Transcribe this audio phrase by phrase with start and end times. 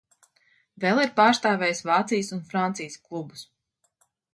[0.85, 3.51] Vēl ir pārstāvējis Vācijas un Francijas klubus.